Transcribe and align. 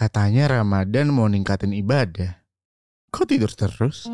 Katanya 0.00 0.48
Ramadan 0.48 1.12
mau 1.12 1.28
ningkatin 1.28 1.76
ibadah. 1.76 2.40
Kok 3.12 3.26
tidur 3.28 3.52
terus? 3.52 4.08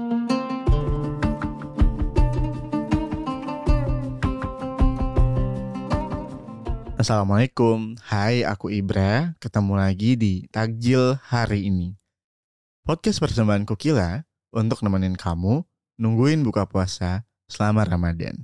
Assalamualaikum, 6.98 7.94
hai 8.02 8.42
aku 8.42 8.74
Ibra, 8.74 9.38
ketemu 9.38 9.78
lagi 9.78 10.18
di 10.18 10.50
Takjil 10.50 11.22
hari 11.22 11.70
ini. 11.70 11.94
Podcast 12.82 13.22
persembahan 13.22 13.62
Kukila 13.62 14.26
untuk 14.50 14.82
nemenin 14.82 15.14
kamu 15.14 15.62
nungguin 16.02 16.42
buka 16.42 16.66
puasa 16.66 17.22
selama 17.46 17.86
Ramadan. 17.86 18.42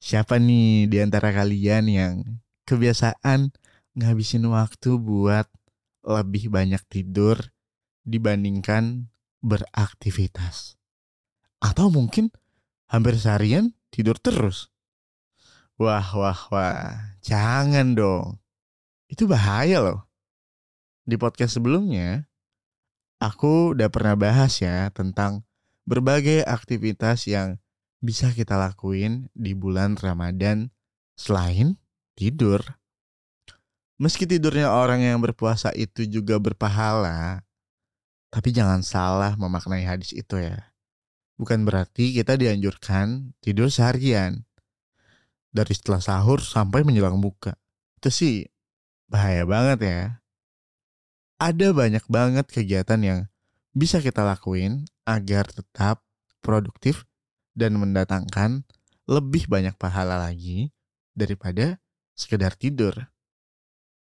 Siapa 0.00 0.40
nih 0.40 0.88
di 0.88 0.96
antara 1.04 1.28
kalian 1.28 1.84
yang 1.92 2.40
kebiasaan 2.64 3.52
ngabisin 4.00 4.48
waktu 4.48 4.96
buat 4.96 5.44
lebih 6.04 6.52
banyak 6.52 6.80
tidur 6.86 7.40
dibandingkan 8.04 9.08
beraktivitas? 9.40 10.76
Atau 11.64 11.88
mungkin 11.88 12.28
hampir 12.92 13.16
seharian 13.16 13.72
tidur 13.88 14.20
terus? 14.20 14.68
Wah, 15.80 16.06
wah, 16.14 16.40
wah. 16.54 17.16
Jangan 17.24 17.98
dong. 17.98 18.38
Itu 19.10 19.26
bahaya 19.26 19.82
loh. 19.82 20.06
Di 21.02 21.18
podcast 21.18 21.58
sebelumnya, 21.58 22.30
aku 23.18 23.74
udah 23.74 23.90
pernah 23.90 24.14
bahas 24.14 24.60
ya 24.62 24.88
tentang 24.94 25.42
berbagai 25.84 26.44
aktivitas 26.46 27.28
yang 27.28 27.60
bisa 28.04 28.32
kita 28.32 28.60
lakuin 28.60 29.32
di 29.32 29.56
bulan 29.56 29.96
Ramadan 29.96 30.68
selain 31.16 31.80
tidur. 32.14 32.60
Meski 33.94 34.26
tidurnya 34.26 34.74
orang 34.74 35.06
yang 35.06 35.22
berpuasa 35.22 35.70
itu 35.70 36.02
juga 36.10 36.34
berpahala, 36.42 37.46
tapi 38.34 38.50
jangan 38.50 38.82
salah 38.82 39.38
memaknai 39.38 39.86
hadis 39.86 40.10
itu 40.10 40.42
ya. 40.42 40.74
Bukan 41.38 41.62
berarti 41.62 42.10
kita 42.14 42.34
dianjurkan 42.34 43.34
tidur 43.38 43.70
seharian 43.70 44.42
dari 45.54 45.70
setelah 45.70 46.02
sahur 46.02 46.42
sampai 46.42 46.82
menjelang 46.82 47.22
buka. 47.22 47.54
Itu 48.02 48.10
sih 48.10 48.50
bahaya 49.06 49.46
banget 49.46 49.78
ya. 49.86 50.00
Ada 51.38 51.70
banyak 51.70 52.02
banget 52.10 52.46
kegiatan 52.50 52.98
yang 52.98 53.20
bisa 53.70 54.02
kita 54.02 54.26
lakuin 54.26 54.86
agar 55.06 55.46
tetap 55.50 56.02
produktif 56.42 57.06
dan 57.54 57.78
mendatangkan 57.78 58.66
lebih 59.06 59.46
banyak 59.46 59.78
pahala 59.78 60.18
lagi 60.18 60.74
daripada 61.14 61.78
sekedar 62.18 62.58
tidur. 62.58 63.13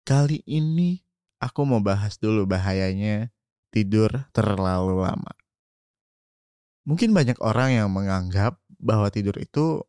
Kali 0.07 0.39
ini 0.47 1.03
aku 1.43 1.67
mau 1.67 1.83
bahas 1.83 2.15
dulu 2.15 2.47
bahayanya 2.47 3.27
tidur 3.75 4.07
terlalu 4.31 5.03
lama. 5.03 5.35
Mungkin 6.87 7.11
banyak 7.11 7.35
orang 7.43 7.75
yang 7.75 7.91
menganggap 7.91 8.55
bahwa 8.79 9.11
tidur 9.11 9.35
itu 9.35 9.83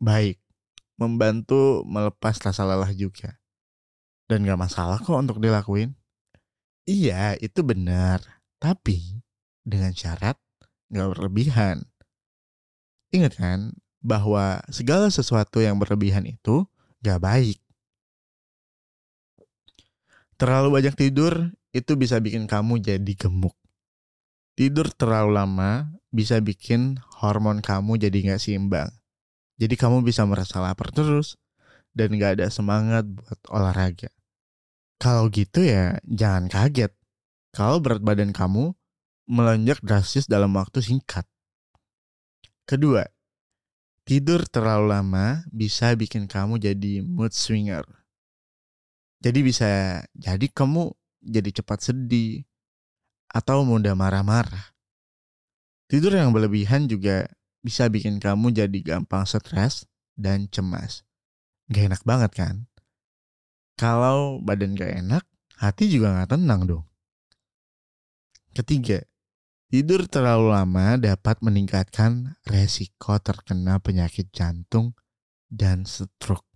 baik 0.00 0.40
membantu 0.96 1.84
melepas 1.84 2.40
rasa 2.40 2.64
lelah 2.64 2.88
juga. 2.96 3.36
Dan 4.24 4.48
gak 4.48 4.56
masalah 4.56 4.96
kok 4.96 5.12
untuk 5.12 5.36
dilakuin. 5.44 5.92
Iya, 6.88 7.36
itu 7.36 7.60
benar. 7.60 8.24
Tapi 8.56 9.20
dengan 9.60 9.92
syarat 9.92 10.40
gak 10.88 11.20
berlebihan. 11.20 11.84
Ingat 13.12 13.36
kan 13.36 13.76
bahwa 14.00 14.64
segala 14.72 15.12
sesuatu 15.12 15.60
yang 15.60 15.76
berlebihan 15.76 16.24
itu 16.24 16.64
gak 17.04 17.20
baik. 17.20 17.60
Terlalu 20.40 20.80
banyak 20.80 20.96
tidur 20.96 21.52
itu 21.76 21.92
bisa 22.00 22.16
bikin 22.16 22.48
kamu 22.48 22.80
jadi 22.80 23.12
gemuk. 23.12 23.52
Tidur 24.56 24.88
terlalu 24.88 25.36
lama 25.36 25.92
bisa 26.08 26.40
bikin 26.40 26.96
hormon 27.20 27.60
kamu 27.60 28.00
jadi 28.00 28.32
gak 28.32 28.40
seimbang. 28.40 28.88
Jadi 29.60 29.76
kamu 29.76 30.00
bisa 30.00 30.24
merasa 30.24 30.64
lapar 30.64 30.96
terus 30.96 31.36
dan 31.92 32.16
gak 32.16 32.40
ada 32.40 32.48
semangat 32.48 33.04
buat 33.04 33.36
olahraga. 33.52 34.08
Kalau 34.96 35.28
gitu 35.28 35.60
ya 35.60 36.00
jangan 36.08 36.48
kaget 36.48 36.96
kalau 37.52 37.76
berat 37.76 38.00
badan 38.00 38.32
kamu 38.32 38.72
melonjak 39.28 39.84
drastis 39.84 40.24
dalam 40.24 40.56
waktu 40.56 40.80
singkat. 40.80 41.28
Kedua, 42.64 43.04
tidur 44.08 44.48
terlalu 44.48 44.88
lama 44.88 45.44
bisa 45.52 45.92
bikin 45.92 46.24
kamu 46.24 46.56
jadi 46.56 47.04
mood 47.04 47.36
swinger. 47.36 47.99
Jadi 49.20 49.40
bisa 49.44 50.00
jadi 50.16 50.46
kamu 50.48 50.96
jadi 51.20 51.50
cepat 51.60 51.92
sedih 51.92 52.48
atau 53.28 53.62
mudah 53.62 53.92
marah-marah. 53.92 54.72
Tidur 55.86 56.16
yang 56.16 56.32
berlebihan 56.32 56.88
juga 56.88 57.28
bisa 57.60 57.86
bikin 57.92 58.16
kamu 58.16 58.56
jadi 58.56 58.78
gampang 58.80 59.28
stres 59.28 59.84
dan 60.16 60.48
cemas. 60.48 61.04
Gak 61.68 61.92
enak 61.92 62.02
banget 62.02 62.32
kan? 62.34 62.54
Kalau 63.76 64.40
badan 64.42 64.74
gak 64.74 64.92
enak, 65.04 65.24
hati 65.60 65.92
juga 65.92 66.16
gak 66.20 66.36
tenang 66.36 66.66
dong. 66.66 66.84
Ketiga, 68.50 68.98
tidur 69.70 70.10
terlalu 70.10 70.50
lama 70.50 70.98
dapat 70.98 71.38
meningkatkan 71.38 72.34
resiko 72.48 73.14
terkena 73.22 73.78
penyakit 73.78 74.34
jantung 74.34 74.98
dan 75.46 75.86
stroke. 75.86 76.49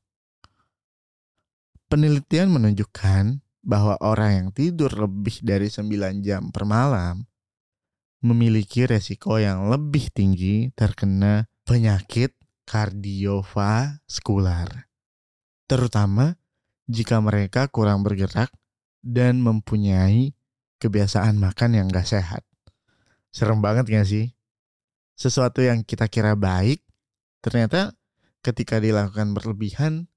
Penelitian 1.95 2.51
menunjukkan 2.51 3.39
bahwa 3.63 3.95
orang 4.03 4.31
yang 4.35 4.51
tidur 4.51 4.91
lebih 4.91 5.47
dari 5.47 5.71
9 5.71 6.27
jam 6.27 6.51
per 6.51 6.67
malam 6.67 7.23
memiliki 8.19 8.83
resiko 8.83 9.39
yang 9.39 9.71
lebih 9.71 10.11
tinggi 10.11 10.75
terkena 10.75 11.47
penyakit 11.63 12.35
kardiovaskular. 12.67 14.91
Terutama 15.71 16.35
jika 16.91 17.23
mereka 17.23 17.71
kurang 17.71 18.03
bergerak 18.03 18.51
dan 18.99 19.39
mempunyai 19.39 20.35
kebiasaan 20.83 21.39
makan 21.39 21.79
yang 21.79 21.87
gak 21.87 22.11
sehat. 22.11 22.43
Serem 23.31 23.63
banget 23.63 23.87
gak 23.87 24.11
sih? 24.11 24.35
Sesuatu 25.15 25.63
yang 25.63 25.87
kita 25.87 26.11
kira 26.11 26.35
baik, 26.35 26.83
ternyata 27.39 27.95
ketika 28.43 28.83
dilakukan 28.83 29.31
berlebihan 29.31 30.11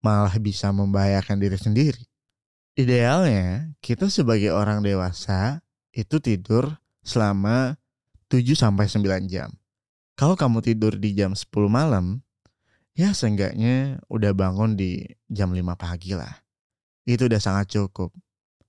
malah 0.00 0.32
bisa 0.40 0.72
membahayakan 0.72 1.36
diri 1.40 1.58
sendiri. 1.60 2.02
Idealnya, 2.76 3.76
kita 3.84 4.08
sebagai 4.08 4.56
orang 4.56 4.80
dewasa 4.80 5.60
itu 5.92 6.16
tidur 6.22 6.80
selama 7.04 7.76
7 8.32 8.56
sampai 8.56 8.88
9 8.88 9.28
jam. 9.28 9.52
Kalau 10.16 10.36
kamu 10.36 10.64
tidur 10.64 10.96
di 10.96 11.12
jam 11.12 11.36
10 11.36 11.50
malam, 11.68 12.24
ya 12.96 13.12
seenggaknya 13.12 14.00
udah 14.08 14.32
bangun 14.32 14.78
di 14.78 15.04
jam 15.28 15.52
5 15.52 15.60
pagi 15.76 16.16
lah. 16.16 16.40
Itu 17.04 17.26
udah 17.26 17.40
sangat 17.42 17.74
cukup. 17.74 18.14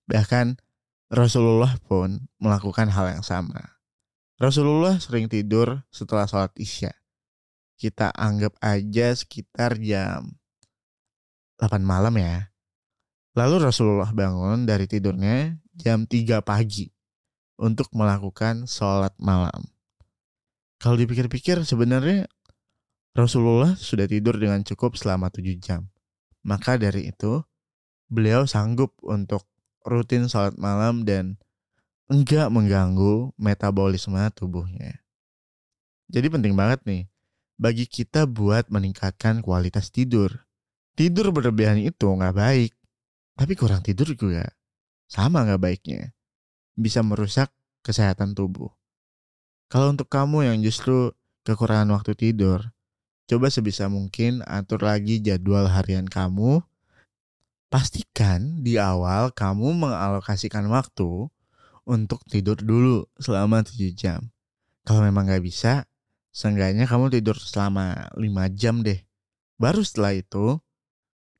Bahkan 0.09 0.59
Rasulullah 1.11 1.75
pun 1.85 2.25
melakukan 2.39 2.89
hal 2.89 3.19
yang 3.19 3.23
sama. 3.23 3.79
Rasulullah 4.41 4.97
sering 4.97 5.29
tidur 5.29 5.85
setelah 5.93 6.25
sholat 6.25 6.51
isya. 6.57 6.91
Kita 7.77 8.09
anggap 8.15 8.57
aja 8.63 9.13
sekitar 9.13 9.77
jam 9.77 10.40
8 11.61 11.77
malam 11.85 12.17
ya. 12.17 12.49
Lalu 13.37 13.69
Rasulullah 13.69 14.09
bangun 14.09 14.65
dari 14.65 14.89
tidurnya 14.89 15.61
jam 15.77 16.09
3 16.09 16.41
pagi 16.41 16.89
untuk 17.61 17.93
melakukan 17.93 18.65
sholat 18.65 19.13
malam. 19.21 19.69
Kalau 20.81 20.97
dipikir-pikir 20.97 21.61
sebenarnya 21.61 22.25
Rasulullah 23.13 23.77
sudah 23.77 24.09
tidur 24.09 24.41
dengan 24.41 24.65
cukup 24.65 24.97
selama 24.97 25.29
7 25.29 25.61
jam. 25.61 25.87
Maka 26.41 26.81
dari 26.81 27.13
itu 27.13 27.45
beliau 28.09 28.49
sanggup 28.49 28.97
untuk 29.05 29.45
rutin 29.85 30.25
sholat 30.25 30.57
malam 30.57 31.05
dan 31.05 31.37
enggak 32.11 32.49
mengganggu 32.49 33.31
metabolisme 33.37 34.19
tubuhnya. 34.35 34.99
Jadi 36.11 36.27
penting 36.27 36.57
banget 36.57 36.83
nih 36.83 37.07
bagi 37.55 37.85
kita 37.87 38.27
buat 38.27 38.67
meningkatkan 38.67 39.39
kualitas 39.39 39.93
tidur. 39.93 40.43
Tidur 41.01 41.33
berlebihan 41.33 41.81
itu 41.81 42.13
nggak 42.13 42.37
baik, 42.37 42.77
tapi 43.33 43.57
kurang 43.57 43.81
tidur 43.81 44.13
juga 44.13 44.45
sama 45.09 45.41
nggak 45.41 45.57
baiknya 45.57 46.13
bisa 46.77 47.01
merusak 47.01 47.49
kesehatan 47.81 48.37
tubuh. 48.37 48.69
Kalau 49.65 49.89
untuk 49.89 50.13
kamu 50.13 50.45
yang 50.45 50.61
justru 50.61 51.09
kekurangan 51.41 51.89
waktu 51.97 52.13
tidur, 52.13 52.69
coba 53.25 53.49
sebisa 53.49 53.89
mungkin 53.89 54.45
atur 54.45 54.85
lagi 54.85 55.17
jadwal 55.17 55.73
harian 55.73 56.05
kamu. 56.05 56.61
Pastikan 57.73 58.61
di 58.61 58.77
awal 58.77 59.33
kamu 59.33 59.73
mengalokasikan 59.73 60.69
waktu 60.69 61.33
untuk 61.81 62.21
tidur 62.29 62.61
dulu 62.61 63.09
selama 63.17 63.65
7 63.65 63.89
jam. 63.97 64.29
Kalau 64.85 65.01
memang 65.01 65.25
gak 65.25 65.41
bisa, 65.41 65.89
seenggaknya 66.29 66.85
kamu 66.85 67.09
tidur 67.09 67.41
selama 67.41 68.05
5 68.13 68.53
jam 68.53 68.85
deh. 68.85 69.01
Baru 69.57 69.81
setelah 69.81 70.13
itu, 70.13 70.61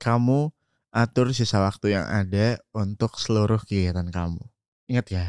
kamu 0.02 0.50
atur 0.90 1.30
sisa 1.32 1.62
waktu 1.62 1.94
yang 1.94 2.10
ada 2.10 2.58
untuk 2.74 3.22
seluruh 3.22 3.62
kegiatan 3.62 4.10
kamu. 4.10 4.42
Ingat 4.90 5.08
ya, 5.14 5.26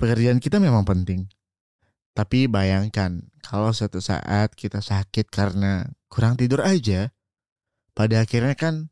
pekerjaan 0.00 0.40
kita 0.40 0.56
memang 0.58 0.88
penting. 0.88 1.28
Tapi 2.16 2.50
bayangkan 2.50 3.22
kalau 3.44 3.70
suatu 3.70 4.02
saat 4.02 4.56
kita 4.58 4.82
sakit 4.82 5.30
karena 5.30 5.86
kurang 6.10 6.34
tidur 6.34 6.66
aja, 6.66 7.14
pada 7.94 8.26
akhirnya 8.26 8.58
kan 8.58 8.90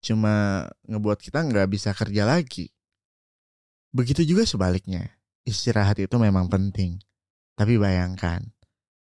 cuma 0.00 0.66
ngebuat 0.88 1.20
kita 1.20 1.44
nggak 1.44 1.68
bisa 1.68 1.92
kerja 1.92 2.24
lagi. 2.24 2.72
Begitu 3.92 4.24
juga 4.24 4.48
sebaliknya, 4.48 5.20
istirahat 5.44 6.00
itu 6.00 6.16
memang 6.16 6.48
penting. 6.48 6.96
Tapi 7.52 7.76
bayangkan, 7.76 8.40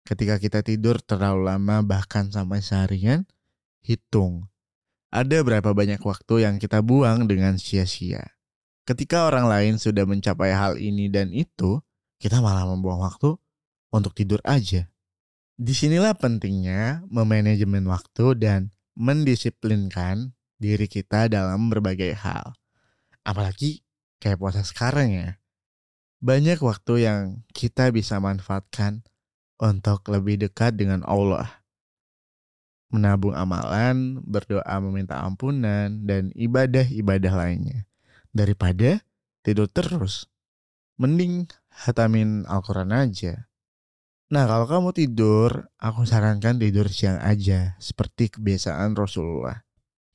ketika 0.05 0.37
kita 0.37 0.61
tidur 0.61 1.01
terlalu 1.01 1.49
lama 1.49 1.81
bahkan 1.81 2.29
sampai 2.29 2.61
seharian, 2.61 3.25
hitung 3.81 4.53
ada 5.15 5.47
berapa 5.47 5.71
banyak 5.71 6.03
waktu 6.03 6.43
yang 6.43 6.59
kita 6.59 6.83
buang 6.83 7.31
dengan 7.31 7.55
sia-sia. 7.55 8.35
Ketika 8.83 9.31
orang 9.31 9.47
lain 9.47 9.75
sudah 9.79 10.03
mencapai 10.03 10.51
hal 10.51 10.75
ini 10.75 11.07
dan 11.07 11.31
itu, 11.31 11.79
kita 12.19 12.43
malah 12.43 12.67
membuang 12.67 13.07
waktu 13.07 13.39
untuk 13.95 14.11
tidur 14.11 14.43
aja. 14.43 14.91
Di 15.55 15.71
sinilah 15.71 16.19
pentingnya 16.19 17.07
memanajemen 17.07 17.87
waktu 17.87 18.35
dan 18.35 18.75
mendisiplinkan 18.99 20.35
diri 20.59 20.91
kita 20.91 21.31
dalam 21.31 21.71
berbagai 21.71 22.11
hal. 22.19 22.59
Apalagi 23.23 23.87
kayak 24.19 24.43
puasa 24.43 24.67
sekarang 24.67 25.15
ya. 25.15 25.31
Banyak 26.19 26.59
waktu 26.59 27.07
yang 27.07 27.47
kita 27.55 27.95
bisa 27.95 28.19
manfaatkan 28.19 29.07
untuk 29.63 30.11
lebih 30.11 30.43
dekat 30.43 30.75
dengan 30.75 31.07
Allah 31.07 31.64
menabung 32.95 33.35
amalan, 33.35 34.23
berdoa 34.23 34.79
meminta 34.79 35.19
ampunan, 35.27 36.07
dan 36.07 36.31
ibadah-ibadah 36.39 37.35
lainnya. 37.35 37.91
Daripada 38.31 39.03
tidur 39.43 39.67
terus. 39.67 40.31
Mending 40.95 41.51
hatamin 41.75 42.47
Al-Quran 42.47 42.95
aja. 42.95 43.51
Nah 44.31 44.47
kalau 44.47 44.71
kamu 44.71 44.95
tidur, 44.95 45.67
aku 45.77 46.07
sarankan 46.07 46.63
tidur 46.63 46.87
siang 46.87 47.19
aja, 47.19 47.75
seperti 47.83 48.31
kebiasaan 48.31 48.95
Rasulullah. 48.95 49.67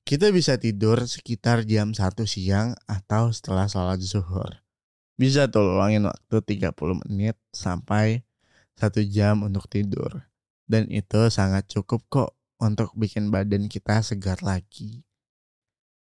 Kita 0.07 0.33
bisa 0.33 0.57
tidur 0.57 1.05
sekitar 1.05 1.69
jam 1.69 1.93
1 1.93 2.01
siang 2.25 2.73
atau 2.89 3.29
setelah 3.29 3.69
sholat 3.69 4.01
zuhur. 4.01 4.65
Bisa 5.19 5.51
tuh 5.51 5.77
luangin 5.77 6.07
waktu 6.09 6.41
30 6.41 6.73
menit 7.05 7.37
sampai 7.53 8.25
1 8.79 9.05
jam 9.05 9.45
untuk 9.45 9.69
tidur. 9.69 10.25
Dan 10.65 10.89
itu 10.89 11.29
sangat 11.29 11.69
cukup 11.69 12.01
kok 12.09 12.38
untuk 12.59 12.91
bikin 12.93 13.31
badan 13.31 13.71
kita 13.71 14.03
segar 14.03 14.43
lagi. 14.43 15.07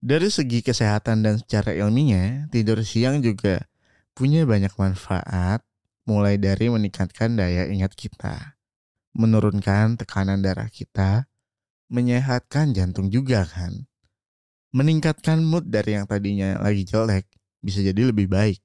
Dari 0.04 0.28
segi 0.28 0.60
kesehatan 0.60 1.24
dan 1.24 1.40
secara 1.40 1.74
ilmiah, 1.74 2.46
tidur 2.52 2.80
siang 2.86 3.24
juga 3.24 3.66
punya 4.14 4.46
banyak 4.46 4.70
manfaat, 4.78 5.64
mulai 6.06 6.38
dari 6.38 6.70
meningkatkan 6.70 7.34
daya 7.34 7.66
ingat 7.66 7.96
kita, 7.96 8.54
menurunkan 9.16 9.96
tekanan 9.98 10.44
darah 10.44 10.68
kita, 10.68 11.26
menyehatkan 11.88 12.76
jantung 12.76 13.08
juga 13.08 13.48
kan, 13.48 13.88
meningkatkan 14.76 15.40
mood 15.40 15.72
dari 15.72 15.96
yang 15.96 16.04
tadinya 16.04 16.60
lagi 16.60 16.84
jelek 16.84 17.24
bisa 17.64 17.80
jadi 17.80 18.12
lebih 18.12 18.28
baik, 18.28 18.60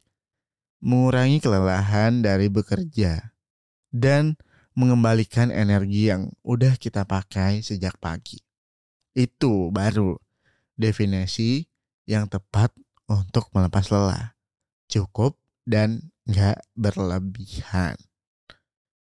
mengurangi 0.84 1.40
kelelahan 1.40 2.20
dari 2.20 2.52
bekerja, 2.52 3.32
dan 3.96 4.36
mengembalikan 4.80 5.52
energi 5.52 6.08
yang 6.08 6.32
udah 6.48 6.80
kita 6.80 7.04
pakai 7.04 7.60
sejak 7.60 8.00
pagi. 8.00 8.40
Itu 9.12 9.76
baru 9.76 10.16
definisi 10.80 11.68
yang 12.08 12.32
tepat 12.32 12.72
untuk 13.12 13.52
melepas 13.52 13.92
lelah. 13.92 14.40
Cukup 14.88 15.36
dan 15.68 16.16
nggak 16.24 16.64
berlebihan. 16.80 18.00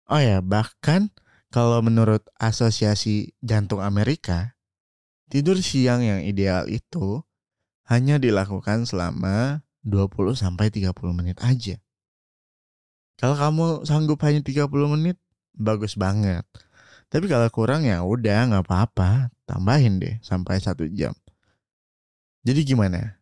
Oh 0.09 0.17
ya, 0.17 0.41
bahkan 0.41 1.13
kalau 1.53 1.85
menurut 1.85 2.25
Asosiasi 2.41 3.37
Jantung 3.45 3.85
Amerika, 3.85 4.57
tidur 5.29 5.61
siang 5.61 6.01
yang 6.01 6.25
ideal 6.25 6.65
itu 6.65 7.21
hanya 7.85 8.17
dilakukan 8.17 8.89
selama 8.89 9.61
20 9.85 10.33
30 10.33 10.89
menit 11.13 11.37
aja. 11.45 11.77
Kalau 13.21 13.37
kamu 13.37 13.85
sanggup 13.85 14.17
hanya 14.25 14.41
30 14.41 14.65
menit, 14.97 15.21
bagus 15.55 15.99
banget. 15.99 16.43
Tapi 17.11 17.27
kalau 17.27 17.47
kurang 17.51 17.83
ya 17.83 18.01
udah 18.07 18.47
nggak 18.47 18.63
apa-apa, 18.63 19.31
tambahin 19.43 19.99
deh 19.99 20.15
sampai 20.23 20.63
satu 20.63 20.87
jam. 20.87 21.11
Jadi 22.47 22.63
gimana? 22.63 23.19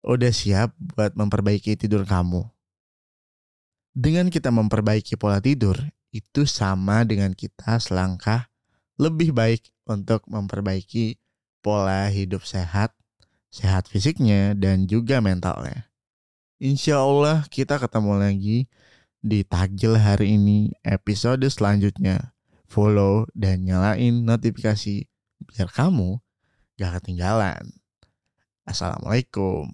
Udah 0.00 0.32
siap 0.32 0.72
buat 0.78 1.12
memperbaiki 1.12 1.76
tidur 1.76 2.08
kamu? 2.08 2.42
Dengan 3.96 4.28
kita 4.32 4.48
memperbaiki 4.52 5.16
pola 5.20 5.40
tidur, 5.40 5.76
itu 6.12 6.48
sama 6.48 7.04
dengan 7.04 7.36
kita 7.36 7.76
selangkah 7.76 8.48
lebih 8.96 9.36
baik 9.36 9.68
untuk 9.84 10.24
memperbaiki 10.28 11.20
pola 11.60 12.08
hidup 12.08 12.44
sehat, 12.48 12.96
sehat 13.52 13.88
fisiknya, 13.88 14.56
dan 14.56 14.88
juga 14.88 15.20
mentalnya. 15.20 15.92
Insya 16.56 17.04
Allah 17.04 17.44
kita 17.52 17.76
ketemu 17.76 18.16
lagi 18.16 18.58
di 19.26 19.42
takjil 19.42 19.98
hari 19.98 20.38
ini 20.38 20.70
episode 20.86 21.42
selanjutnya. 21.50 22.30
Follow 22.70 23.26
dan 23.34 23.66
nyalain 23.66 24.22
notifikasi 24.22 25.10
biar 25.50 25.66
kamu 25.66 26.22
gak 26.78 27.02
ketinggalan. 27.02 27.74
Assalamualaikum. 28.62 29.66